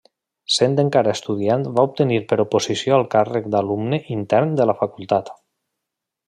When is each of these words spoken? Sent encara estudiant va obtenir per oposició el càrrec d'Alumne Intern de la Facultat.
Sent 0.53 0.77
encara 0.83 1.11
estudiant 1.17 1.65
va 1.75 1.83
obtenir 1.89 2.17
per 2.31 2.39
oposició 2.45 2.97
el 3.01 3.05
càrrec 3.13 3.51
d'Alumne 3.57 4.01
Intern 4.17 4.57
de 4.63 4.67
la 4.71 4.77
Facultat. 4.83 5.31